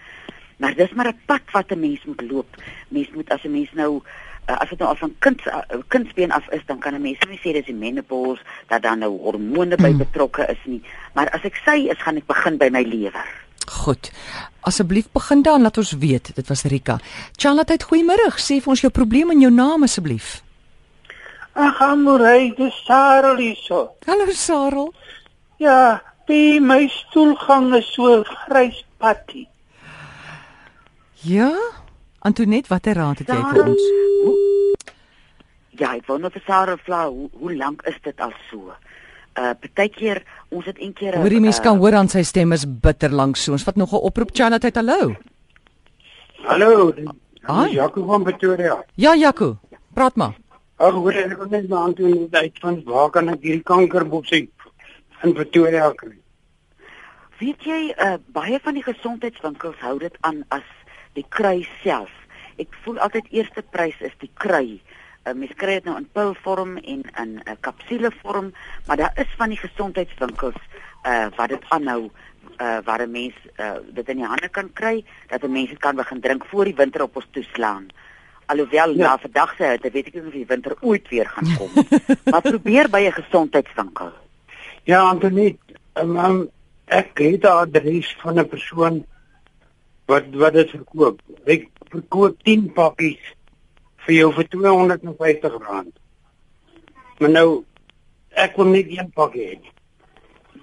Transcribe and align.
Maar 0.58 0.74
dis 0.76 0.92
maar 0.94 1.08
'n 1.08 1.20
pad 1.26 1.42
wat 1.52 1.72
'n 1.72 1.80
mens 1.80 2.06
moet 2.06 2.22
loop. 2.22 2.48
Mens 2.90 3.10
moet 3.14 3.30
as 3.30 3.44
'n 3.44 3.52
mens 3.52 3.70
nou 3.74 4.02
uh, 4.50 4.58
as 4.58 4.70
dit 4.70 4.80
nou 4.80 4.90
al 4.90 4.96
van 4.96 5.16
kind 5.20 5.42
uh, 5.46 5.58
kindsbeen 5.88 6.32
af 6.32 6.50
is, 6.50 6.62
dan 6.66 6.80
kan 6.80 6.94
'n 6.94 7.02
mens 7.02 7.18
nie 7.30 7.38
sê 7.40 7.52
dis 7.54 7.66
die 7.66 7.74
menopause 7.76 8.42
dat 8.68 8.82
dan 8.82 9.00
nou 9.00 9.20
hormone 9.22 9.76
by 9.76 9.88
Mm. 9.92 9.98
betrokke 9.98 10.46
is 10.50 10.62
nie. 10.66 10.82
Maar 11.14 11.30
as 11.30 11.44
ek 11.44 11.56
sê 11.66 11.90
is 11.92 12.02
gaan 12.02 12.18
ek 12.18 12.26
begin 12.26 12.58
by 12.58 12.70
my 12.72 12.82
lewer. 12.84 13.26
Goed. 13.68 14.12
Asseblief 14.62 15.12
begin 15.12 15.42
dan 15.42 15.62
laat 15.62 15.78
ons 15.78 15.92
weet. 15.92 16.36
Dit 16.36 16.48
was 16.48 16.64
Rika. 16.64 17.00
Charlotte, 17.36 17.78
goeiemôre. 17.84 18.32
Sê 18.38 18.62
vir 18.62 18.68
ons 18.70 18.82
jou 18.82 18.92
probleem 18.92 19.32
en 19.32 19.40
jou 19.42 19.52
naam 19.52 19.84
asseblief. 19.84 20.42
Ag, 21.54 21.82
Amorey, 21.82 22.54
dis 22.56 22.84
Sarel 22.86 23.38
hierso. 23.38 23.90
Hallo 24.06 24.26
Sarel. 24.32 24.94
Ja, 25.58 26.02
die 26.28 26.60
my 26.62 26.88
stoelgang 26.88 27.74
is 27.76 27.94
so 27.94 28.24
grys 28.24 28.84
patty. 29.00 29.48
Ja? 31.22 31.52
Antonet, 32.20 32.68
watter 32.68 32.98
raad 32.98 33.22
het 33.22 33.30
jy 33.32 33.38
vir 33.52 33.64
ons? 33.64 33.86
Ja, 35.78 35.94
ek 35.94 36.08
wou 36.10 36.18
net 36.22 36.34
vir 36.34 36.44
Sarah 36.46 36.78
vra 36.82 37.06
hoe, 37.10 37.30
hoe 37.38 37.54
lank 37.56 37.84
is 37.90 37.98
dit 38.04 38.22
al 38.22 38.34
so? 38.50 38.74
Uh 39.38 39.54
partykeer 39.62 40.24
ons 40.50 40.66
het 40.66 40.80
een 40.82 40.94
keer 40.94 41.16
'n, 41.16 41.22
Hoor 41.22 41.34
jy 41.34 41.40
mens 41.40 41.60
uh, 41.60 41.64
kan 41.64 41.78
hoor 41.78 41.94
aan 41.94 42.10
sy 42.10 42.24
stem 42.24 42.52
is 42.52 42.66
bitter 42.66 43.10
lank 43.10 43.38
so. 43.38 43.52
Ons 43.52 43.64
vat 43.64 43.76
nog 43.76 43.94
'n 43.94 44.02
oproep 44.10 44.30
Charlotte, 44.34 44.72
hallo. 44.74 45.16
Hallo, 46.44 46.92
dis 46.92 47.06
Hi. 47.48 47.74
Jaco 47.74 48.06
van 48.06 48.24
Pretoria. 48.24 48.84
Ja, 48.96 49.16
Jaco. 49.16 49.58
Praat 49.94 50.16
maar. 50.16 50.36
Ag, 50.76 50.94
hoor 50.94 51.14
ek 51.14 51.38
kon 51.38 51.50
net 51.50 51.72
aan 51.72 51.94
toe 51.94 52.28
uit 52.32 52.60
van 52.60 52.82
waar 52.86 53.10
kan 53.10 53.30
ek 53.30 53.42
hierdie 53.42 53.64
kankerboksie 53.64 54.50
in 55.24 55.34
Pretoria 55.34 55.92
kry? 55.96 56.18
Weet 57.40 57.64
jy, 57.64 57.94
uh, 57.98 58.18
baie 58.34 58.60
van 58.60 58.74
die 58.74 58.84
gesondheidswinkels 58.84 59.80
hou 59.80 59.96
dit 60.00 60.18
aan 60.22 60.44
as 60.50 60.68
die 61.18 61.26
krui 61.34 61.66
self. 61.84 62.14
Ek 62.62 62.74
voel 62.84 63.02
altyd 63.06 63.30
eerste 63.36 63.64
prys 63.74 63.98
is 64.06 64.16
die 64.22 64.32
krui. 64.42 64.80
Uh, 65.26 65.34
mens 65.36 65.54
kry 65.60 65.80
dit 65.80 65.90
nou 65.90 65.98
in 66.00 66.08
pilvorm 66.16 66.78
en 66.78 67.04
in 67.04 67.34
'n 67.36 67.42
uh, 67.46 67.58
kapsulevorm, 67.60 68.54
maar 68.88 68.98
daar 68.98 69.14
is 69.16 69.34
van 69.38 69.50
die 69.50 69.60
gesondheidswinkels 69.60 70.62
uh 71.06 71.28
wat 71.38 71.50
dit 71.50 71.64
aanhou 71.70 72.10
uh 72.60 72.80
waar 72.86 73.02
'n 73.06 73.12
mens 73.12 73.36
uh 73.60 73.78
dit 73.94 74.10
in 74.10 74.18
die 74.18 74.26
hande 74.26 74.50
kan 74.50 74.74
kry 74.74 75.06
dat 75.28 75.44
'n 75.44 75.52
mens 75.52 75.70
dit 75.70 75.80
kan 75.80 75.96
begin 75.96 76.22
drink 76.22 76.46
voor 76.46 76.66
die 76.66 76.76
winter 76.76 77.02
op 77.02 77.16
ons 77.16 77.28
toeslaan. 77.32 77.88
Alhoewel 78.46 78.96
ja. 78.96 79.08
Na 79.08 79.18
vandag 79.18 79.56
se 79.58 79.64
hitte 79.64 79.90
weet 79.92 80.08
ek 80.08 80.14
nie 80.14 80.26
of 80.26 80.34
die 80.34 80.46
winter 80.46 80.76
ooit 80.82 81.08
weer 81.10 81.28
gaan 81.28 81.58
kom. 81.58 81.72
maar 82.32 82.42
probeer 82.42 82.90
by 82.90 83.02
'n 83.08 83.24
gesondheidswinkel. 83.24 84.12
Ja, 84.84 85.02
Antonie, 85.10 85.60
um, 85.94 86.18
um, 86.18 86.50
ek 86.86 87.18
het 87.18 87.44
'n 87.44 87.48
adres 87.48 88.16
van 88.22 88.40
'n 88.40 88.48
persoon 88.48 89.06
wat 90.08 90.30
wat 90.40 90.54
dit 90.56 90.70
verkoop. 90.76 91.22
Ek 91.46 91.68
verkoop 91.92 92.38
10 92.48 92.70
pakkies 92.76 93.34
vir 94.08 94.16
jou 94.16 94.30
vir 94.36 94.48
R250. 94.52 95.58
Maar 97.20 97.34
nou 97.34 97.48
ek 98.38 98.58
wil 98.60 98.72
net 98.72 98.92
een 98.94 99.12
pakkie 99.16 99.46
hê. 99.50 99.58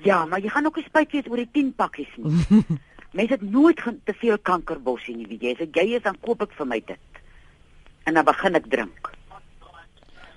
Ja, 0.05 0.25
maar 0.28 0.41
jy 0.41 0.50
gaan 0.53 0.66
ook 0.69 0.77
nie 0.77 0.87
spyt 0.87 1.12
wees 1.16 1.28
oor 1.31 1.41
die 1.43 1.50
10 1.53 1.72
pakkies 1.78 2.12
nie. 2.16 2.60
Mense 3.16 3.37
het 3.37 3.43
nooit 3.47 3.81
te 4.05 4.15
veel 4.19 4.38
kankerbossie 4.43 5.15
nie, 5.16 5.27
weet 5.31 5.43
jy. 5.43 5.53
As 5.55 5.66
ek 5.69 5.76
jy 5.78 5.87
is 5.99 6.05
dan 6.06 6.16
koop 6.21 6.43
ek 6.43 6.55
vir 6.59 6.66
my 6.66 6.81
dit. 6.82 7.21
En 8.05 8.19
dan 8.19 8.26
begin 8.26 8.59
ek 8.59 8.66
drink. 8.71 9.11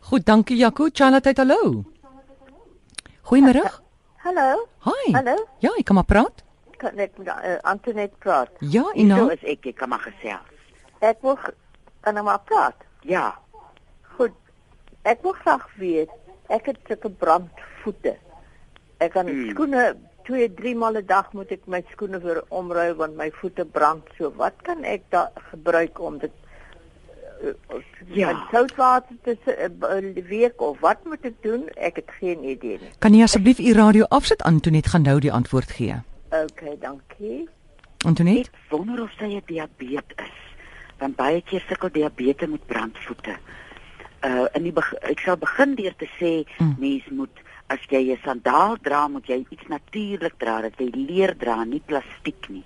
Goed, 0.08 0.24
dankie 0.26 0.56
Jaco. 0.56 0.88
Charlotte, 0.94 1.34
hallo. 1.36 1.84
Goeiemôre. 3.28 3.66
Hallo, 4.24 4.68
Hi. 4.86 5.12
hallo. 5.16 5.36
Ja, 5.64 5.74
ek 5.80 5.86
kan 5.90 5.98
maar 6.00 6.08
praat. 6.08 6.47
Kan 6.78 6.98
ek 6.98 7.18
met 7.18 7.28
uh, 7.28 7.58
Antoinette 7.62 8.16
praat? 8.20 8.50
Ja, 8.60 8.84
en 8.94 9.08
nou? 9.08 9.32
is 9.34 9.44
ek, 9.44 9.66
ek 9.66 9.76
kan 9.76 9.90
maar 9.90 10.00
gesels. 10.06 10.54
Ek 11.00 11.18
wil 11.22 11.38
kan 12.02 12.18
ek 12.18 12.24
maar 12.24 12.40
praat. 12.46 12.76
Ja. 13.02 13.36
Goed. 14.18 14.32
Ek 15.04 15.22
wil 15.24 15.32
graag 15.42 15.66
weet, 15.78 16.10
ek 16.50 16.66
het 16.66 16.78
sulke 16.88 17.10
brandvoete. 17.10 18.16
Ek 18.98 19.12
kan 19.12 19.28
Hmm. 19.28 19.50
skoene 19.50 19.96
2, 20.28 20.54
3 20.54 20.76
maal 20.76 20.98
'n 20.98 21.06
dag 21.06 21.34
moet 21.34 21.52
ek 21.52 21.66
my 21.68 21.84
skoene 21.92 22.20
weer 22.20 22.44
omruil 22.50 22.96
want 22.96 23.16
my 23.16 23.32
voete 23.32 23.66
brand 23.66 24.04
so. 24.18 24.32
Wat 24.36 24.54
kan 24.64 24.84
ek 24.84 25.02
daar 25.10 25.32
gebruik 25.52 26.00
om 26.00 26.18
dit 26.18 26.32
uh, 27.44 27.54
Ja. 28.14 28.48
soutwater 28.52 29.16
te 29.24 29.38
se- 29.46 29.70
uh, 29.82 30.04
uh, 30.04 30.26
week 30.28 30.62
of 30.62 30.80
wat 30.80 30.98
moet 31.06 31.22
ek 31.26 31.42
doen? 31.42 31.70
Ek 31.76 31.96
het 31.96 32.10
geen 32.20 32.44
idee 32.44 32.78
nie. 32.82 32.90
Kan 33.00 33.14
jy 33.14 33.24
asseblief 33.24 33.60
u 33.60 33.74
radio 33.74 34.06
afsit 34.10 34.42
Antonet 34.44 34.88
gaan 34.88 35.02
nou 35.02 35.20
die 35.20 35.32
antwoord 35.32 35.72
gee. 35.72 35.96
Okay, 36.30 36.78
dankie. 36.80 37.48
Antonet? 38.06 38.48
Ek 38.48 38.70
wonder 38.70 39.02
of 39.04 39.12
sy 39.18 39.24
'n 39.36 39.42
diabetes 39.46 40.26
is. 40.26 40.40
Want 41.00 41.16
baie 41.16 41.42
keer 41.42 41.64
sukkel 41.68 41.92
diabetes 41.92 42.48
met 42.50 42.66
brandvoete. 42.66 43.38
Uh 44.26 44.46
in 44.54 44.64
die 44.64 44.74
ek 45.02 45.20
sal 45.20 45.38
begin 45.38 45.76
deur 45.76 45.96
te 45.96 46.08
sê 46.20 46.44
Mm. 46.60 46.76
mens 46.80 47.04
moet 47.10 47.38
as 47.68 47.80
jy 47.90 48.12
'n 48.12 48.20
sandaal 48.24 48.78
dra, 48.82 49.08
moet 49.08 49.26
jy 49.28 49.46
iets 49.50 49.68
natuurlik 49.68 50.34
dra, 50.38 50.62
dat 50.62 50.74
jy 50.78 50.90
leer 50.94 51.38
dra, 51.38 51.64
nie 51.64 51.82
plastiek 51.86 52.50
nie. 52.50 52.64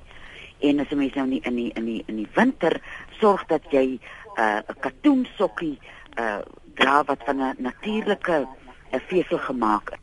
En 0.60 0.80
as 0.80 0.90
'n 0.92 0.98
mens 0.98 1.14
nou 1.14 1.28
nie 1.28 1.42
in 1.44 1.56
die 1.56 1.72
in 1.76 1.86
die 1.86 2.04
in 2.08 2.16
die 2.16 2.30
winter 2.34 2.82
sorg 3.20 3.46
dat 3.48 3.64
jy 3.72 3.86
'n 3.86 4.00
uh, 4.38 4.62
'n 4.70 4.80
katoensokkie 4.80 5.80
uh 6.18 6.42
dra 6.76 7.04
wat 7.04 7.20
van 7.26 7.38
'n 7.42 7.56
natuurlike 7.58 8.48
uh, 8.94 9.00
vesel 9.08 9.38
gemaak 9.38 9.90
is. 9.92 10.00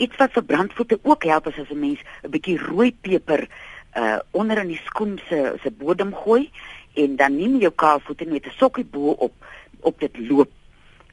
Iets 0.00 0.16
wat 0.16 0.32
vir 0.36 0.46
brandvoete 0.52 0.98
ook 1.02 1.26
help 1.28 1.50
is 1.50 1.58
as 1.60 1.70
'n 1.70 1.80
mens 1.80 2.00
'n 2.24 2.30
bietjie 2.30 2.58
rooi 2.58 2.92
peper 3.00 3.48
uh 3.96 4.18
onder 4.30 4.58
in 4.58 4.68
die 4.68 4.80
skoen 4.84 5.20
se 5.28 5.58
se 5.62 5.70
bodem 5.70 6.14
gooi 6.14 6.50
en 6.94 7.16
dan 7.16 7.36
neem 7.36 7.52
jy 7.54 7.60
jou 7.66 7.72
kaalvoete 7.74 8.24
met 8.24 8.46
'n 8.46 8.58
sokkie 8.58 8.84
bo 8.84 9.10
op 9.10 9.34
op 9.80 10.00
dit 10.00 10.18
loop 10.28 10.50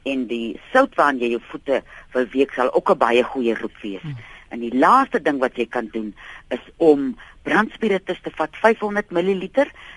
en 0.02 0.26
die 0.26 0.60
sout 0.72 0.94
waarin 0.94 1.20
jy 1.20 1.30
jou 1.34 1.42
voete 1.50 1.82
wil 2.12 2.26
week 2.32 2.52
sal 2.52 2.72
ook 2.72 2.90
'n 2.90 2.98
baie 2.98 3.22
goeie 3.22 3.54
roep 3.54 3.76
wees. 3.82 4.02
Hmm. 4.02 4.16
En 4.48 4.60
die 4.60 4.74
laaste 4.74 5.20
ding 5.22 5.38
wat 5.38 5.56
jy 5.56 5.66
kan 5.66 5.88
doen 5.92 6.14
is 6.48 6.64
om 6.76 7.16
brandspiritus 7.42 8.20
te 8.22 8.30
vat 8.30 8.56
500 8.56 9.10
ml, 9.10 9.48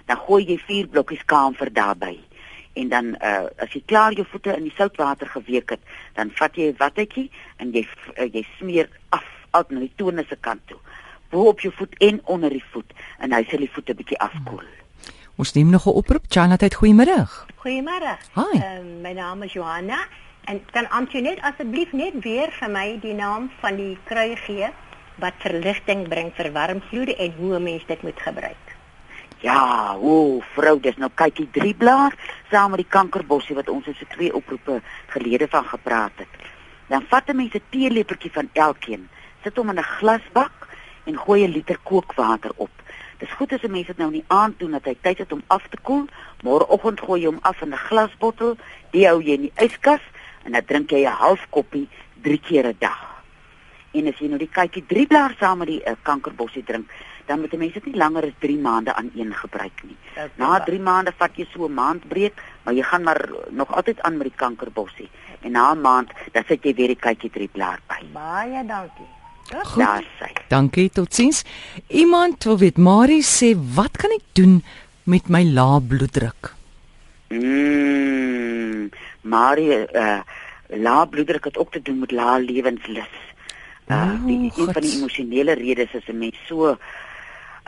dan 0.06 0.18
gooi 0.18 0.44
jy 0.46 0.58
4 0.58 0.88
blokkies 0.88 1.26
kamfer 1.26 1.74
daarbey. 1.74 2.20
En 2.74 2.90
dan 2.90 3.06
uh 3.06 3.46
as 3.58 3.74
jy 3.74 3.84
klaar 3.86 4.14
jou 4.14 4.26
voete 4.32 4.56
in 4.56 4.64
die 4.64 4.76
soutwater 4.76 5.28
geweek 5.28 5.70
het, 5.70 5.80
dan 6.14 6.32
vat 6.36 6.56
jy 6.56 6.72
'n 6.72 6.78
wattetjie 6.78 7.32
en 7.58 7.72
jy 7.72 7.88
uh, 8.18 8.34
jy 8.34 8.46
smeer 8.58 8.90
af 9.10 9.26
uit 9.52 9.70
na 9.72 9.80
die 9.80 9.94
tone 9.96 10.26
se 10.30 10.36
kant 10.40 10.62
toe. 10.66 10.80
Bo 11.30 11.48
op 11.48 11.60
jou 11.60 11.74
voet 11.74 11.96
en 11.98 12.22
onder 12.26 12.50
die 12.50 12.64
voet 12.72 12.94
en 13.20 13.34
hy 13.34 13.44
sal 13.50 13.60
die 13.60 13.72
voete 13.72 13.96
bietjie 13.96 14.20
afkoel. 14.20 14.64
Ons 15.36 15.54
neem 15.54 15.70
nog 15.70 15.86
'n 15.86 15.90
oproep. 15.90 16.26
Charlotte, 16.30 16.76
goeiemôre. 16.76 17.28
Goeiemôre. 17.64 18.18
Hi. 18.36 18.58
Uh, 18.58 18.84
my 19.02 19.14
naam 19.14 19.44
is 19.44 19.54
Johanna 19.54 20.08
en 20.46 20.62
kan 20.72 20.90
Antoinette 20.90 21.42
asseblief 21.42 21.92
net 21.92 22.14
weer 22.24 22.52
vir 22.52 22.70
my 22.70 23.00
die 23.02 23.14
naam 23.14 23.52
van 23.62 23.76
die 23.76 23.98
krui 24.04 24.36
gee 24.36 24.70
wat 25.22 25.34
verligting 25.38 26.08
bring 26.08 26.32
vir 26.36 26.52
warmvloede 26.52 27.16
en 27.16 27.34
hoe 27.38 27.56
'n 27.56 27.64
mens 27.64 27.86
dit 27.86 28.02
moet 28.02 28.20
gebruik. 28.20 28.71
Ja, 29.42 29.98
o, 29.98 30.40
vrou, 30.54 30.76
dis 30.78 30.98
nou 31.02 31.10
kykie 31.18 31.48
drie 31.50 31.74
blaar 31.74 32.14
saam 32.52 32.76
met 32.76 32.84
die 32.84 32.92
kankerbossie 32.94 33.56
wat 33.58 33.72
ons 33.74 33.88
so 33.90 34.10
twee 34.14 34.30
oproepe 34.38 34.82
gelede 35.16 35.48
van 35.50 35.66
gepraat 35.66 36.14
het. 36.22 36.36
Dan 36.92 37.08
vat 37.10 37.30
'n 37.30 37.36
mens 37.36 37.56
'n 37.56 37.64
teelepeltjie 37.70 38.32
van 38.32 38.50
elkeen, 38.54 39.10
sit 39.44 39.58
hom 39.58 39.70
in 39.70 39.80
'n 39.80 39.94
glasbak 39.98 40.68
en 41.06 41.18
gooi 41.18 41.44
'n 41.44 41.52
liter 41.52 41.78
kookwater 41.84 42.52
op. 42.56 42.70
Dis 43.18 43.32
goed 43.32 43.54
as 43.54 43.64
'n 43.64 43.72
mens 43.72 43.88
dit 43.88 43.98
nou 43.98 44.12
in 44.12 44.20
die 44.20 44.28
aand 44.28 44.60
doen 44.60 44.72
dat 44.72 44.86
hy 44.86 44.96
tyd 45.02 45.18
het 45.18 45.32
om 45.32 45.44
af 45.48 45.68
te 45.68 45.78
koel. 45.82 46.06
Môreoggend 46.44 47.02
gooi 47.02 47.22
jy 47.22 47.28
hom 47.28 47.40
af 47.42 47.62
in 47.62 47.74
'n 47.74 47.78
glasbottel, 47.78 48.58
dit 48.92 49.06
hou 49.06 49.22
jy 49.24 49.34
in 49.34 49.42
die 49.42 49.54
yskas 49.56 50.02
en 50.44 50.52
dan 50.52 50.66
drink 50.66 50.90
jy 50.90 51.06
'n 51.06 51.18
half 51.18 51.48
koppie 51.50 51.90
3 52.22 52.40
keer 52.40 52.66
'n 52.68 52.76
dag. 52.80 53.24
En 53.92 54.08
as 54.08 54.20
jy 54.20 54.28
nou 54.28 54.38
die 54.38 54.50
kykie 54.50 54.86
drie 54.86 55.08
blaar 55.08 55.36
saam 55.40 55.58
met 55.58 55.68
die 55.68 55.82
uh, 55.84 55.94
kankerbossie 56.02 56.64
drink, 56.64 56.92
dan 57.26 57.40
moet 57.40 57.54
'n 57.54 57.58
mens 57.58 57.74
dit 57.74 57.86
nie 57.86 57.96
langer 57.96 58.24
as 58.24 58.38
3 58.40 58.58
maande 58.58 58.94
aan 58.94 59.12
een 59.16 59.34
gebruik 59.34 59.84
nie. 59.84 59.98
Na 60.36 60.60
3 60.64 60.80
maande 60.80 61.12
vat 61.18 61.32
jy 61.36 61.48
so 61.54 61.66
'n 61.66 61.74
maand 61.74 62.08
breek, 62.08 62.34
maar 62.64 62.74
jy 62.74 62.84
gaan 62.84 63.04
maar 63.04 63.30
nog 63.50 63.76
altyd 63.76 64.02
aan 64.02 64.18
met 64.18 64.28
die 64.28 64.36
kankerbossie. 64.36 65.10
En 65.42 65.52
na 65.52 65.74
'n 65.74 65.82
maand, 65.82 66.10
dan 66.32 66.44
sit 66.48 66.64
jy 66.64 66.74
weer 66.74 66.88
die 66.88 66.96
kykie 66.96 67.30
drie 67.30 67.48
blaar 67.48 67.80
by. 67.88 68.06
Baie 68.14 68.66
dankie. 68.66 69.10
Goed. 69.64 70.06
Dankie, 70.48 70.90
totsiens. 70.90 71.44
Iemand 71.88 72.44
wil 72.44 72.58
weet, 72.58 72.78
Marie 72.78 73.24
sê, 73.24 73.58
wat 73.76 73.98
kan 73.98 74.10
ek 74.12 74.24
doen 74.32 74.64
met 75.04 75.28
my 75.28 75.44
lae 75.44 75.82
bloeddruk? 75.82 76.54
Mm, 77.28 78.90
maar 79.22 79.60
uh 79.60 80.20
lae 80.68 81.08
bloeddruk 81.08 81.44
het 81.44 81.58
ook 81.58 81.72
te 81.72 81.82
doen 81.82 82.00
met 82.00 82.12
lae 82.12 82.40
lewenslus. 82.40 83.12
Uh 83.12 83.32
Oh, 83.92 84.26
die 84.26 84.52
een 84.56 84.74
van 84.74 84.82
die 84.82 84.94
emosionele 84.98 85.54
redes 85.54 85.94
is 85.94 86.08
'n 86.08 86.18
mens 86.18 86.38
so 86.48 86.78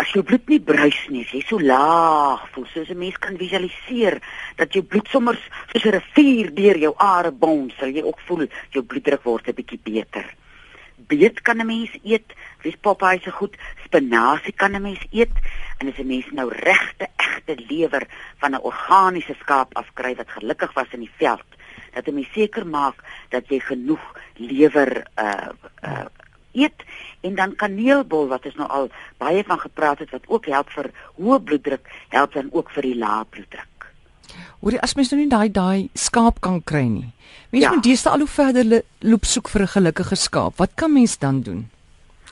as 0.03 0.11
jou 0.11 0.23
bloed 0.27 0.49
nie 0.51 0.59
bruis 0.59 0.99
nie, 1.13 1.23
jy 1.31 1.39
so 1.47 1.61
laag 1.63 2.43
voel, 2.51 2.65
soos 2.73 2.89
'n 2.91 2.99
mens 2.99 3.17
kan 3.23 3.37
visualiseer 3.39 4.19
dat 4.59 4.73
jou 4.75 4.83
bloed 4.83 5.07
sommer 5.07 5.35
soos 5.71 5.85
'n 5.85 5.95
rivier 5.95 6.51
deur 6.51 6.77
jou 6.77 6.93
are 6.97 7.31
bons, 7.31 7.73
sal 7.79 7.89
jy 7.89 8.03
ook 8.03 8.19
voel 8.27 8.47
jou 8.71 8.83
bloeddruk 8.83 9.23
word 9.23 9.47
'n 9.47 9.55
bietjie 9.55 9.79
beter. 9.83 10.25
Beet 11.07 11.41
kan 11.41 11.61
'n 11.61 11.67
mens 11.67 11.91
eet, 12.03 12.33
dis 12.63 12.75
Popeye 12.81 13.19
se 13.23 13.31
goed, 13.31 13.55
spinasie 13.85 14.53
kan 14.53 14.75
'n 14.75 14.81
mens 14.81 15.03
eet 15.11 15.35
en 15.79 15.87
as 15.87 15.99
'n 15.99 16.07
mens 16.07 16.27
nou 16.31 16.49
regte 16.49 17.07
egte 17.17 17.55
lewer 17.69 18.03
van 18.39 18.55
'n 18.55 18.61
organiese 18.61 19.35
skaap 19.39 19.73
afkry 19.73 20.15
wat 20.15 20.29
gelukkig 20.29 20.73
was 20.73 20.91
in 20.91 20.99
die 20.99 21.17
veld, 21.17 21.49
dat 21.93 22.07
'n 22.07 22.13
mens 22.13 22.31
seker 22.33 22.67
maak 22.67 22.95
dat 23.29 23.47
jy 23.47 23.59
genoeg 23.59 24.03
lewer 24.35 25.07
uh 25.15 25.49
uh 25.83 26.22
eet 26.53 26.83
en 27.21 27.35
dan 27.35 27.55
kaneelbol 27.55 28.27
wat 28.27 28.45
ons 28.45 28.55
nou 28.55 28.67
al 28.69 28.89
baie 29.17 29.43
van 29.43 29.59
gepraat 29.59 29.99
het 29.99 30.09
wat 30.11 30.23
ook 30.27 30.45
help 30.45 30.69
vir 30.69 30.91
hoë 31.19 31.39
bloeddruk, 31.43 31.87
help 32.09 32.33
dan 32.33 32.49
ook 32.51 32.69
vir 32.71 32.81
die 32.81 32.95
lae 32.97 33.25
bloeddruk. 33.29 33.67
Hoorie, 34.61 34.79
as 34.81 34.95
mens 34.95 35.11
nou 35.11 35.21
nie 35.21 35.29
daai 35.29 35.49
daai 35.51 35.89
skaap 35.93 36.39
kan 36.41 36.63
kry 36.63 36.83
nie. 36.87 37.13
Mense 37.51 37.67
Ja. 37.67 37.73
moet 37.73 37.83
deesdae 37.83 38.11
al 38.13 38.19
hoe 38.19 38.27
verder 38.27 38.63
le- 38.63 38.83
loop 39.01 39.25
soek 39.25 39.49
vir 39.49 39.61
'n 39.61 39.67
gelukkige 39.67 40.15
skaap. 40.15 40.57
Wat 40.57 40.71
kan 40.75 40.93
mens 40.93 41.17
dan 41.19 41.41
doen 41.41 41.69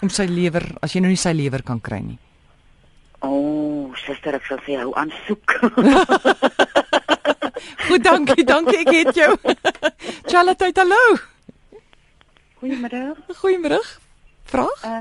om 0.02 0.10
sy 0.10 0.26
lewer, 0.26 0.64
as 0.82 0.94
jy 0.94 1.00
nou 1.02 1.10
nie 1.10 1.18
sy 1.18 1.32
lewer 1.34 1.62
kan 1.64 1.80
kry 1.82 2.00
nie? 2.00 2.18
O, 3.24 3.28
oh, 3.28 3.96
suster, 3.96 4.34
ek 4.36 4.46
sal 4.46 4.58
sê 4.66 4.78
hou 4.80 4.94
aan 4.96 5.12
soek. 5.28 5.60
Goed, 7.88 8.04
dankie, 8.04 8.44
dankie, 8.44 8.78
ek 8.80 8.88
het 9.06 9.16
jou. 9.16 9.38
Charlotte, 10.30 10.72
hallo. 10.76 11.18
Goeiemiddag. 12.62 13.18
Goeiemôre. 13.42 13.80
Vraag? 14.51 14.83
Uh 14.86 15.00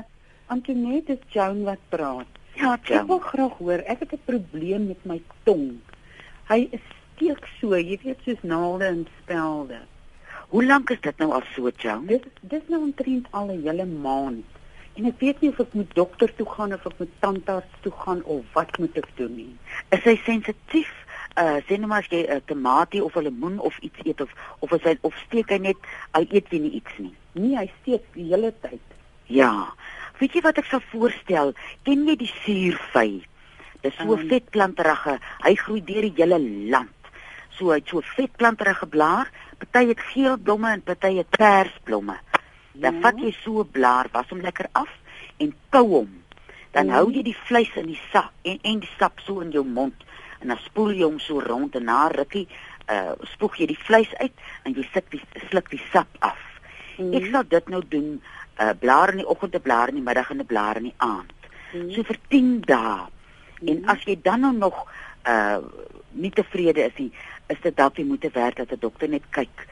Antoinette 0.51 1.13
is 1.15 1.19
Joan 1.31 1.63
wat 1.63 1.79
praat. 1.89 2.27
ja, 2.59 2.73
Ek 2.75 3.07
wil 3.07 3.19
graag 3.23 3.53
hoor, 3.63 3.83
ek 3.87 3.99
het 4.03 4.13
'n 4.17 4.21
probleem 4.25 4.87
met 4.87 5.05
my 5.05 5.21
tong. 5.43 5.79
Hy 6.49 6.67
is 6.71 6.83
steek 7.15 7.47
so, 7.59 7.75
jy 7.75 7.97
weet 8.03 8.19
soos 8.25 8.41
naalde 8.43 8.85
en 8.85 9.07
spelde. 9.21 9.79
Hoe 10.51 10.65
lank 10.65 10.89
is 10.89 10.99
dit 11.01 11.17
nou 11.17 11.31
al 11.31 11.43
so, 11.55 11.69
Jan? 11.77 12.05
Dit 12.05 12.25
dis 12.41 12.61
nou 12.67 12.81
omtrent 12.81 13.27
al 13.31 13.47
'n 13.51 13.61
hele 13.63 13.85
maand. 13.85 14.45
En 14.95 15.05
ek 15.05 15.19
weet 15.19 15.41
nie 15.41 15.49
of 15.49 15.59
ek 15.59 15.73
moet 15.73 15.95
dokter 15.95 16.35
toe 16.35 16.45
gaan 16.49 16.73
of 16.73 16.85
ek 16.85 16.99
moet 16.99 17.13
tandarts 17.19 17.75
toe 17.81 17.91
gaan 17.91 18.23
of 18.23 18.43
wat 18.53 18.77
moet 18.77 18.97
ek 18.97 19.07
doen 19.15 19.35
nie. 19.35 19.55
Is 19.89 20.03
hy 20.03 20.15
sensitief? 20.25 20.91
Uh 21.37 21.59
sê 21.67 21.77
nou 21.79 21.87
maar 21.87 21.99
as 22.03 22.09
jy 22.09 22.25
'n 22.27 22.35
uh, 22.35 22.41
tamatie 22.45 23.03
of 23.03 23.15
'n 23.15 23.23
lemoen 23.23 23.59
of 23.59 23.77
iets 23.79 23.99
eet 24.03 24.21
of 24.21 24.29
of 24.59 24.71
is 24.71 24.83
hy 24.83 24.97
of 25.01 25.15
steek 25.27 25.49
hy 25.49 25.57
net 25.57 25.77
hy 26.13 26.27
eet 26.31 26.51
nie 26.51 26.71
iets 26.71 26.97
nie. 26.97 27.15
Nee, 27.33 27.55
hy 27.57 27.71
steek 27.81 28.03
die 28.13 28.27
hele 28.27 28.53
tyd. 28.61 28.79
Ja. 29.31 29.73
Weet 30.19 30.35
jy 30.37 30.41
wat 30.45 30.59
ek 30.61 30.67
sal 30.69 30.81
voorstel? 30.91 31.53
Ken 31.87 32.05
jy 32.09 32.15
die 32.19 32.31
suurvy? 32.43 33.21
Dis 33.81 33.95
so 33.97 34.13
Um. 34.17 34.27
vetplanterige. 34.29 35.17
Hy 35.45 35.53
groei 35.63 35.81
deur 35.85 36.05
die 36.05 36.13
hele 36.17 36.37
land. 36.69 36.89
So 37.57 37.71
hy 37.71 37.79
het 37.81 37.89
so 37.89 38.01
vetplanterige 38.15 38.87
blaar. 38.91 39.31
Party 39.61 39.87
het 39.91 39.99
geel 40.11 40.37
blomme 40.37 40.71
en 40.73 40.81
party 40.85 41.15
het 41.17 41.29
persblomme. 41.37 42.17
Dan 42.73 42.95
Ja. 42.95 43.01
vat 43.01 43.19
jy 43.19 43.31
so 43.43 43.61
'n 43.61 43.71
blaar, 43.71 44.07
was 44.11 44.29
hom 44.29 44.41
lekker 44.41 44.67
af 44.73 44.89
en 45.39 45.53
kou 45.69 45.87
hom. 45.87 46.23
Dan 46.71 46.87
Ja. 46.87 46.93
hou 46.93 47.11
jy 47.11 47.23
die 47.23 47.37
vleis 47.45 47.69
in 47.75 47.85
die 47.87 47.99
sap 48.11 48.31
en 48.43 48.59
en 48.63 48.79
die 48.79 48.89
sap 48.99 49.19
so 49.25 49.39
in 49.41 49.51
jou 49.51 49.63
mond 49.65 49.93
en 50.41 50.47
dan 50.47 50.57
spoel 50.57 50.91
jy 50.93 51.03
hom 51.03 51.19
so 51.19 51.39
rond 51.39 51.75
en 51.75 51.83
na 51.85 52.07
rukkie 52.07 52.47
uh 52.89 53.11
spoeg 53.33 53.57
jy 53.57 53.65
die 53.67 53.77
vleis 53.79 54.13
uit 54.15 54.31
en 54.65 54.73
jy 54.73 54.87
sit 54.93 55.05
die 55.11 55.21
sluk 55.49 55.69
die 55.69 55.81
sap 55.91 56.07
af. 56.19 56.37
Mhm. 56.97 57.13
Ek 57.13 57.25
sal 57.31 57.43
dit 57.47 57.69
nou 57.69 57.81
doen, 57.89 58.21
uh 58.61 58.69
blaar 58.79 59.09
in 59.11 59.17
die 59.17 59.27
oggend, 59.27 59.55
'n 59.55 59.61
blaar 59.61 59.87
in 59.89 59.95
die 59.95 60.03
middag 60.03 60.29
en 60.29 60.37
'n 60.39 60.45
blaar 60.45 60.75
in 60.77 60.83
die 60.83 60.93
aand. 60.97 61.31
Mhm. 61.73 61.91
So 61.91 62.03
vir 62.03 62.17
10 62.29 62.61
dae. 62.65 63.07
En 63.65 63.79
Mhm. 63.81 63.89
as 63.89 64.03
jy 64.05 64.19
dan 64.21 64.39
nou 64.41 64.53
nog 64.57 64.87
uh 65.27 65.57
nie 66.13 66.29
tevrede 66.31 66.83
is 66.85 66.95
nie, 66.97 67.11
is 67.47 67.57
dit 67.61 67.75
dalk 67.75 67.95
die 67.95 68.05
moeite 68.05 68.29
werd 68.33 68.55
dat 68.55 68.71
'n 68.71 68.79
dokter 68.79 69.09
net 69.09 69.23
kyk. 69.29 69.67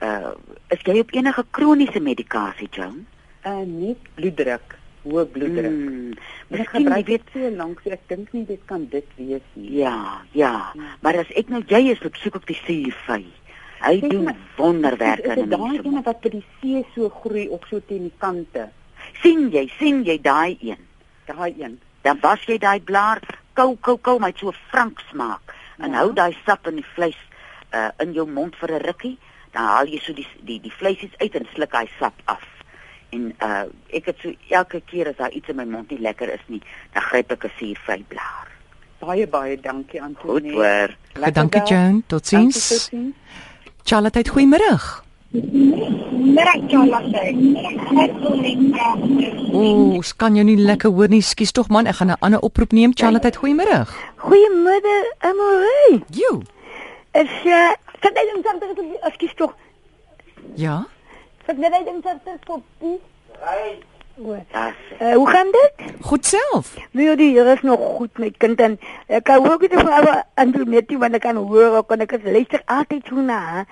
Uh 0.00 0.30
is 0.68 0.80
jy 0.82 0.98
op 0.98 1.12
enige 1.12 1.44
kroniese 1.50 2.00
medikasie, 2.00 2.68
Joan? 2.70 3.06
Uh 3.46 3.64
net 3.66 3.98
bloeddruk, 4.14 4.76
hoë 5.04 5.26
bloeddruk. 5.26 5.70
Mm. 5.70 5.86
Hmm, 5.86 6.12
Ek 6.12 6.58
Miskien 6.58 6.80
jy 6.82 6.84
gebruik 6.84 7.06
weet 7.06 7.20
dit 7.32 7.42
so 7.42 7.50
lank, 7.56 7.80
so 7.84 7.90
ek 7.90 8.08
dink 8.08 8.32
nie 8.32 8.44
dit 8.46 8.60
kan 8.66 8.86
dit 8.90 9.04
wees 9.16 9.40
nie. 9.54 9.72
ja, 9.72 10.20
ja, 10.32 10.72
Ja. 10.74 10.82
maar 11.00 11.16
as 11.18 11.30
ek 11.36 11.48
nou 11.48 11.62
jy 11.66 11.90
is 11.90 12.00
op 12.04 12.14
soek 12.16 12.34
op 12.34 12.46
die 12.46 12.60
suurvy. 12.64 13.24
Hy 13.82 13.98
Sê 14.00 14.08
doen 14.08 14.36
wonderwerke 14.56 15.30
Is 15.32 15.36
in 15.36 15.44
dit 15.44 15.44
'n 15.44 15.48
daai 15.50 15.70
mens. 15.72 15.78
ene 15.84 15.90
mond. 15.90 16.04
wat 16.04 16.20
by 16.20 16.28
die 16.28 16.44
see 16.60 16.84
so 16.94 17.08
groei 17.08 17.48
op 17.48 17.64
so 17.70 17.80
teen 17.86 18.02
die 18.02 18.12
kante? 18.18 18.68
sien 19.22 19.50
jy, 19.50 19.68
sien 19.78 20.04
jy 20.04 20.18
daai 20.20 20.56
een? 20.60 20.78
Daai 21.26 21.54
een. 21.58 21.80
dan 22.02 22.18
was 22.20 22.40
jy 22.46 22.58
daai 22.58 22.80
blaar 22.80 23.18
kou 23.54 23.76
kou 23.80 23.96
kou 23.98 24.18
my 24.18 24.32
so 24.36 24.52
frank 24.70 25.00
smaak 25.10 25.54
en 25.78 25.90
Ja. 25.90 25.96
hou 25.98 26.12
daai 26.12 26.36
sap 26.46 26.66
in 26.66 26.76
die 26.76 26.86
vleis 26.94 27.16
uh 27.74 27.90
in 27.98 28.12
jou 28.12 28.26
mond 28.26 28.56
vir 28.56 28.70
'n 28.72 28.82
rukkie 28.82 29.18
dan 29.52 29.64
haal 29.64 29.86
jy 29.86 29.98
so 29.98 30.12
die 30.12 30.26
die 30.44 30.60
die 30.60 30.72
vleisies 30.72 31.10
uit 31.18 31.34
en 31.34 31.46
sluk 31.54 31.72
hy 31.72 31.88
sap 31.98 32.14
af 32.26 32.42
en 33.10 33.34
uh 33.42 33.64
ek 33.92 34.06
het 34.06 34.16
so 34.22 34.32
elke 34.50 34.80
keer 34.80 35.08
as 35.08 35.16
daar 35.16 35.30
iets 35.32 35.48
in 35.48 35.56
my 35.56 35.64
mond 35.64 35.90
nie 35.90 35.98
lekker 36.00 36.28
is 36.32 36.40
nie 36.48 36.62
dan 36.92 37.02
gryp 37.02 37.30
ek 37.32 37.44
'n 37.44 37.50
suurvy 37.58 38.04
blaar 38.08 38.48
Baie 39.00 39.26
baie 39.26 39.56
dankie 39.60 40.00
goed 40.00 40.08
Antonie. 40.08 40.52
hoor 40.52 40.96
Goed, 41.14 41.34
dankie 41.34 41.60
dag. 41.60 41.68
Joan. 41.68 41.90
Dankie, 41.92 42.04
Totsiens. 42.06 42.90
Charlotte, 43.84 44.22
goeiemôre. 44.30 45.02
Ooh, 49.52 49.96
ons 49.98 50.12
kan 50.16 50.34
jou 50.36 50.44
nie 50.44 50.56
lekker 50.56 50.90
hoor 50.90 51.08
nie. 51.08 51.22
Skus 51.22 51.52
tog 51.52 51.68
man, 51.68 51.86
ek 51.86 51.96
gaan 52.00 52.10
'n 52.10 52.20
ander 52.20 52.40
oproep 52.40 52.72
neem. 52.72 52.92
Charlotte, 52.94 53.38
goeiemôre. 53.38 53.86
Goeiemiddag, 54.16 55.04
Amore. 55.20 56.02
Jo. 56.10 56.42
Is 57.14 57.32
uh 57.44 57.74
kan 58.00 58.12
jy 58.14 58.42
dan 58.42 58.58
dan 58.58 58.70
ekskuus 59.08 59.34
tog. 59.34 59.54
Ja. 60.56 60.84
Kan 61.46 61.56
jy 61.62 61.70
dan 61.70 62.00
dan 62.02 62.38
kopie? 62.46 63.00
Das 64.52 64.74
Uh, 65.02 65.14
hoe 65.14 65.28
gaan 65.28 65.50
dit? 65.50 65.72
Goed 66.00 66.26
self. 66.26 66.76
Nee, 66.90 67.16
die 67.16 67.32
Here 67.34 67.52
is 67.52 67.62
nog 67.62 67.80
goed 67.96 68.18
met 68.18 68.36
kind 68.36 68.60
en 68.60 68.78
ek 69.06 69.24
kan 69.24 69.42
ook 69.50 69.60
nie 69.60 69.70
vir 69.78 70.22
Antoinette 70.34 70.98
want 70.98 71.18
ek 71.18 71.24
kan 71.24 71.36
hoor 71.36 71.76
ook 71.80 71.90
en 71.90 72.04
ek 72.04 72.12
is 72.12 72.22
luister 72.22 72.62
altyd 72.70 73.10
so 73.10 73.18
na. 73.18 73.64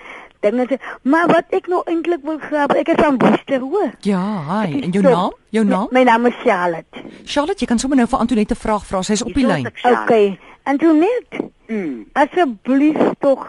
Dinge 0.42 0.78
maar 1.02 1.28
wat 1.30 1.54
ek 1.54 1.68
nou 1.70 1.82
eintlik 1.86 2.24
wil 2.26 2.40
graag 2.42 2.74
ek 2.82 2.90
is 2.96 2.98
van 2.98 3.18
Woester 3.22 3.60
hoor. 3.60 3.92
Ja, 4.02 4.24
hi. 4.48 4.80
En 4.80 4.90
jou 4.90 5.04
So, 5.04 5.10
naam? 5.10 5.38
Jou 5.54 5.64
naam? 5.64 5.86
My, 5.92 6.00
my 6.00 6.04
naam 6.10 6.26
is 6.26 6.34
Charlotte. 6.42 7.04
Charlotte, 7.24 7.60
jy 7.62 7.70
kan 7.70 7.78
sommer 7.78 7.98
nou 8.00 8.08
vir 8.08 8.18
Antoinette 8.18 8.54
'n 8.54 8.62
vraag 8.64 8.86
vra. 8.86 9.02
Sy 9.02 9.12
is 9.12 9.22
op 9.22 9.34
die 9.34 9.46
lyn. 9.46 9.70
Okay. 9.84 10.38
Antoinette, 10.62 11.50
mm, 11.68 12.10
asseblief 12.12 12.98
tog. 13.20 13.46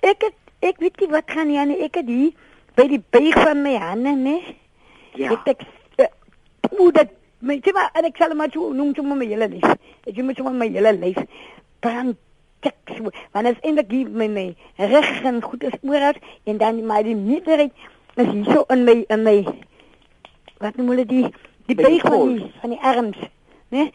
Ek 0.00 0.22
het 0.24 0.34
ek 0.60 0.78
weet 0.80 1.00
nie 1.00 1.08
wat 1.10 1.28
gaan 1.28 1.48
nie, 1.48 1.82
ek 1.84 2.00
het 2.00 2.08
hier 2.08 2.32
by 2.74 2.88
die 2.88 3.02
buig 3.10 3.34
van 3.34 3.62
my 3.62 3.76
hande, 3.76 4.16
nee. 4.16 4.56
ja 5.14 5.30
Ek 5.32 5.46
ek 5.46 5.60
hoe 6.78 6.92
dat 6.92 7.10
my 7.40 7.58
sê 7.64 7.72
maar 7.72 7.90
en 7.94 8.04
ek 8.08 8.16
sal 8.16 8.34
maar 8.34 8.52
so 8.52 8.72
noem 8.72 8.94
sommer 8.94 9.16
my 9.16 9.26
hele 9.26 9.48
lyf. 9.48 9.74
Ek 10.06 10.16
noem 10.16 10.34
sommer 10.34 10.52
my 10.52 10.68
hele 10.68 10.92
lyf. 10.98 11.20
brand 11.84 12.16
tik 12.64 12.96
so. 12.96 13.12
Want 13.32 13.50
as 13.50 13.60
eintlik 13.60 13.92
hier 13.92 14.08
my 14.08 14.28
my 14.32 14.46
reg 14.92 15.10
en 15.28 15.42
goed 15.44 15.66
is 15.68 15.76
oral 15.82 16.16
en 16.48 16.60
dan 16.62 16.80
maar 16.88 17.04
die 17.04 17.16
meerderheid 17.16 17.72
is 18.16 18.30
hier 18.32 18.44
so 18.52 18.64
in 18.74 18.84
my 18.88 18.96
in 19.16 19.24
my 19.28 19.36
wat 20.64 20.78
noem 20.80 20.94
hulle 20.94 21.04
die 21.12 21.26
die 21.68 21.76
buig 21.76 22.00
van 22.08 22.28
die 22.28 22.50
van 22.62 22.72
die 22.72 22.82
arms, 22.92 23.20
né? 23.74 23.88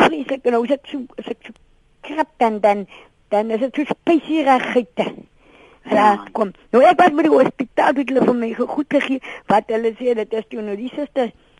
Vreeslik 0.00 0.48
nou 0.52 0.62
as 0.64 0.76
ek 0.78 0.88
so 0.92 1.04
as 1.20 1.30
ek 1.34 1.48
so 1.48 1.56
krap 2.08 2.32
dan 2.42 2.60
dan 2.64 2.86
dan 3.34 3.50
is 3.50 3.64
dit 3.66 3.80
so 3.80 3.96
spesierigheid. 3.96 5.04
Ja. 5.04 5.12
Ja, 5.86 6.06
kom. 6.34 6.50
Nou 6.74 6.82
ek 6.82 6.98
was 6.98 7.12
by 7.14 7.22
die 7.26 7.30
hospitaal 7.30 7.98
het 8.00 8.08
hulle 8.10 8.24
vir 8.24 8.38
my 8.38 8.48
goed 8.58 8.88
gegee 8.96 9.20
wat 9.52 9.68
hulle 9.70 9.92
sê 10.00 10.16
dit 10.18 10.40
is 10.40 10.48
toe 10.50 10.64
nou 10.64 10.74
die 10.78 10.90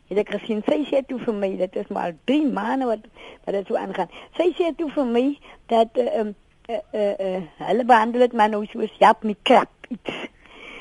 het 0.09 0.19
ek 0.23 0.31
gesien 0.39 0.63
sy 0.67 0.83
sê 0.91 1.03
toe 1.07 1.19
vir 1.19 1.35
my 1.35 1.51
dit 1.57 1.77
is 1.77 1.91
maar 1.95 2.15
3 2.31 2.53
maande 2.53 2.87
wat 2.87 3.05
wat 3.45 3.55
dit 3.59 3.67
so 3.67 3.77
aangaan. 3.77 4.11
Sy 4.39 4.53
sê 4.59 4.73
toe 4.77 4.91
vir 4.95 5.11
my 5.17 5.27
dat 5.73 5.99
uh, 5.99 6.21
um, 6.21 6.35
uh, 6.71 6.81
uh, 6.93 7.13
uh, 7.27 7.43
hulle 7.67 7.85
behandel 7.85 8.27
dit 8.27 8.33
maar 8.33 8.51
nou 8.53 8.65
soos 8.71 8.95
jap 9.03 9.23
met 9.23 9.39
krap 9.43 9.71
iets. 9.89 10.27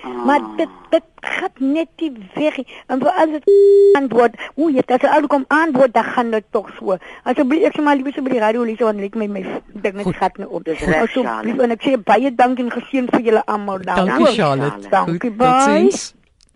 Ah. 0.05 0.25
Maar 0.25 0.41
dit 0.58 0.70
dit 0.89 1.03
gaat 1.20 1.60
net 1.60 1.88
nie 1.98 2.12
weg. 2.34 2.58
En 2.88 3.00
voor 3.00 3.10
als 3.10 3.29
het 3.32 3.51
antwoord, 3.94 4.36
hoe 4.55 4.72
je 4.74 4.84
dat 4.86 5.00
ze 5.00 5.10
al 5.10 5.27
kom 5.27 5.46
antwoord, 5.48 5.94
dan 5.94 6.03
gaan 6.03 6.32
het 6.32 6.44
toch 6.50 6.70
zo. 6.79 6.98
Alsjeblieft, 7.24 7.65
ik 7.65 7.72
zou 7.72 7.84
maar 7.84 7.96
liever 7.96 8.24
bij 8.24 8.34
de 8.34 8.39
radio 8.39 8.63
lezen, 8.63 8.86
want 8.86 8.98
ding 8.98 10.03
het 10.05 10.15
gaat 10.15 10.38
niet 10.38 10.48
op. 10.48 10.63
Dis 10.63 10.79
reg, 10.79 11.01
Alsjeblieft, 11.01 11.32
Charlotte. 11.32 11.62
en 11.62 11.72
ik 11.72 11.82
zeg 11.82 12.03
baie 12.03 12.36
dank 12.36 12.58
en 12.58 12.72
gezien 12.72 13.08
voor 13.10 13.22
jullie 13.22 13.39
allemaal. 13.39 13.82
Dankie 13.82 14.05
Dankie, 14.05 14.34
Charlotte. 14.34 14.89
Dankie, 14.89 15.20
Goed, 15.20 15.38
bye. 15.38 15.48
totsiens. 15.48 16.13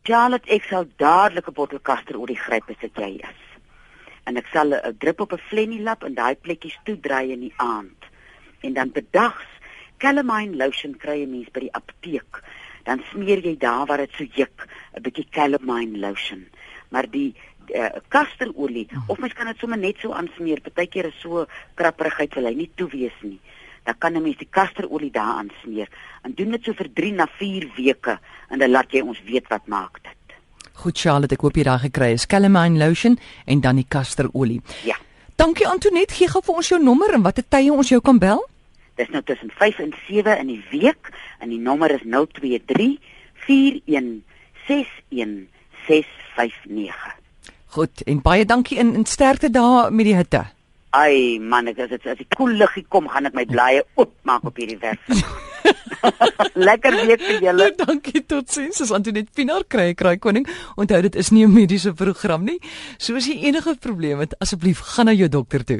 Charlotte, 0.09 0.49
ek 0.49 0.63
sal 0.65 0.87
dadelik 0.97 1.47
'n 1.49 1.53
bottel 1.53 1.79
kasterolie 1.85 2.39
gryp 2.45 2.69
as 2.73 2.81
ek 2.81 2.97
jy 2.97 3.21
is. 3.21 3.41
En 4.25 4.37
ek 4.41 4.47
sal 4.49 4.73
'n 4.73 4.97
drup 4.97 5.19
op 5.21 5.33
'n 5.33 5.45
flennie 5.49 5.83
lap 5.85 6.01
en 6.03 6.15
daai 6.15 6.35
plekkies 6.35 6.77
toedry 6.83 7.29
in 7.29 7.41
die 7.45 7.53
aand. 7.57 8.01
En 8.65 8.73
dan 8.73 8.89
bedags 8.91 9.45
calamine 9.99 10.57
lotion 10.57 10.97
kry 10.97 11.19
jy 11.21 11.27
mens 11.27 11.51
by 11.53 11.59
die 11.59 11.73
apteek. 11.73 12.41
Dan 12.85 13.03
smeer 13.11 13.37
jy 13.37 13.55
daar 13.57 13.85
waar 13.85 13.97
dit 13.97 14.13
so 14.17 14.23
juk, 14.23 14.67
'n 14.97 15.01
bietjie 15.01 15.27
calamine 15.29 15.99
lotion. 15.99 16.47
Maar 16.89 17.05
die 17.05 17.35
uh, 17.75 17.89
kasterolie 18.07 18.87
of 19.07 19.19
mens 19.19 19.33
kan 19.33 19.45
dit 19.45 19.59
sommer 19.59 19.77
net 19.77 19.97
so 19.99 20.11
aansmeer. 20.11 20.61
Partykeer 20.61 21.05
is 21.05 21.21
so 21.21 21.45
krapperigheid 21.75 22.33
wil 22.33 22.45
hy 22.45 22.53
nie 22.53 22.71
toe 22.75 22.89
wees 22.89 23.21
nie. 23.21 23.39
Dan 23.89 23.97
kan 23.97 24.13
'n 24.13 24.21
mens 24.21 24.37
die 24.37 24.47
kasterolie 24.51 25.11
daaraan 25.11 25.49
smeer 25.63 25.89
en 26.21 26.33
doen 26.37 26.51
dit 26.51 26.63
so 26.63 26.73
vir 26.73 26.89
3 26.93 27.13
na 27.13 27.25
4 27.25 27.71
weke 27.75 28.19
en 28.49 28.59
dan 28.59 28.69
laat 28.69 28.91
jy 28.91 29.01
ons 29.01 29.21
weet 29.25 29.47
wat 29.49 29.67
maak 29.67 29.97
dit. 30.03 30.35
Goed 30.73 30.99
Charlotte, 30.99 31.33
ek 31.33 31.41
hoop 31.41 31.55
jy 31.55 31.63
daai 31.63 31.79
gekry 31.79 32.11
is. 32.13 32.25
Calamine 32.25 32.77
lotion 32.77 33.17
en 33.45 33.61
dan 33.61 33.75
die 33.75 33.87
kasterolie. 33.87 34.61
Ja. 34.83 34.95
Dankie 35.35 35.67
Antoinette, 35.67 36.13
gee 36.13 36.27
gou 36.27 36.41
vir 36.43 36.55
ons 36.55 36.69
jou 36.69 36.79
nommer 36.83 37.13
en 37.13 37.21
watter 37.21 37.43
tye 37.49 37.71
ons 37.71 37.89
jou 37.89 38.01
kan 38.01 38.19
bel? 38.19 38.45
Dis 38.95 39.09
nou 39.09 39.23
tussen 39.23 39.49
5 39.49 39.79
en 39.79 39.93
7 40.07 40.37
in 40.37 40.47
die 40.47 40.63
week 40.69 41.09
en 41.39 41.49
die 41.49 41.59
nommer 41.59 41.91
is 41.91 42.05
023 42.05 42.99
41 43.47 44.21
61 44.67 45.47
659. 45.87 47.17
Goed, 47.65 48.01
en 48.05 48.21
baie 48.21 48.45
dankie 48.45 48.77
en, 48.77 48.93
en 48.93 49.05
sterkte 49.05 49.49
daar 49.49 49.93
met 49.93 50.05
die 50.05 50.15
hitte. 50.15 50.45
Ai 50.97 51.37
man, 51.37 51.67
ek 51.69 51.83
as 51.85 51.91
dit 51.93 52.05
as 52.09 52.17
die 52.17 52.25
koel 52.33 52.55
luggie 52.57 52.85
kom, 52.89 53.07
gaan 53.13 53.29
ek 53.29 53.35
my 53.37 53.45
blaaie 53.45 53.83
oopmaak 53.93 54.47
op 54.49 54.57
hierdie 54.57 54.79
werf. 54.81 55.05
Lekker 56.69 56.95
week 57.05 57.21
vir 57.21 57.43
julle. 57.43 57.67
dankie 57.77 58.23
totsiens. 58.25 58.79
Dis 58.81 58.93
Antoinette 58.95 59.29
Pinaar 59.35 59.65
kry 59.69 59.91
kry 59.99 60.15
koning. 60.17 60.47
Onthou 60.79 61.01
dit 61.05 61.15
is 61.15 61.29
nie 61.35 61.45
'n 61.45 61.53
mediese 61.53 61.93
program 61.93 62.43
nie. 62.43 62.57
So 62.97 63.15
as 63.15 63.27
jy 63.27 63.37
enige 63.45 63.75
probleme 63.75 64.25
het, 64.25 64.33
asseblief 64.39 64.79
gaan 64.95 65.05
na 65.05 65.13
jou 65.13 65.29
dokter 65.29 65.63
toe. 65.63 65.77